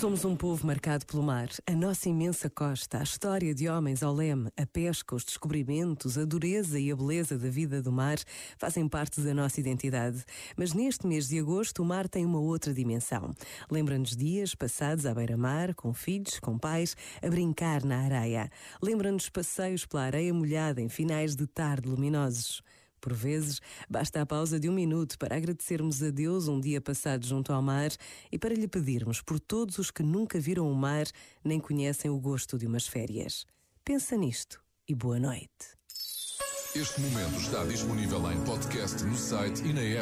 [0.00, 4.14] Somos um povo marcado pelo mar, a nossa imensa costa, a história de homens ao
[4.14, 8.16] leme, a pesca, os descobrimentos, a dureza e a beleza da vida do mar
[8.56, 10.24] fazem parte da nossa identidade.
[10.56, 13.34] Mas neste mês de agosto o mar tem uma outra dimensão.
[13.70, 18.50] Lembra-nos dias passados à beira-mar, com filhos, com pais, a brincar na areia.
[18.82, 22.62] Lembra-nos passeios pela areia molhada em finais de tarde luminosos.
[23.00, 27.26] Por vezes, basta a pausa de um minuto para agradecermos a Deus um dia passado
[27.26, 27.90] junto ao mar
[28.30, 31.06] e para lhe pedirmos por todos os que nunca viram o mar
[31.42, 33.46] nem conhecem o gosto de umas férias.
[33.84, 35.80] Pensa nisto e boa noite.
[36.74, 39.98] Este momento está disponível em podcast no site e na app.